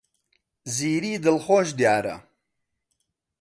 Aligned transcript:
زیری 0.75 1.13
دڵخۆش 1.23 1.67
دیارە. 1.79 2.15